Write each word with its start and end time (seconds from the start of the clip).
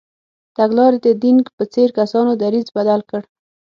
تګلارې 0.57 0.99
د 1.05 1.07
دینګ 1.21 1.43
په 1.57 1.63
څېر 1.73 1.89
کسانو 1.99 2.31
دریځ 2.41 2.67
بدل 2.77 3.01
کړ. 3.09 3.21